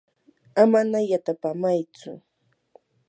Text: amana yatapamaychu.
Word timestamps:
amana 0.63 0.97
yatapamaychu. 1.11 2.11